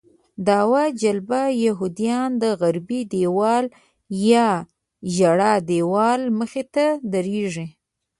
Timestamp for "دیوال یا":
3.13-4.49